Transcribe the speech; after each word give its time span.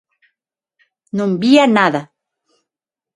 Non 1.17 1.31
vía 1.41 1.65
nada. 1.77 2.01